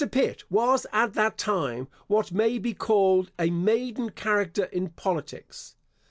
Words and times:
Pitt 0.11 0.43
was, 0.49 0.87
at 0.91 1.13
that 1.13 1.37
time, 1.37 1.87
what 2.07 2.31
may 2.31 2.57
be 2.57 2.73
called 2.73 3.29
a 3.37 3.51
maiden 3.51 4.09
character 4.09 4.63
in 4.63 4.89
politics. 4.89 5.75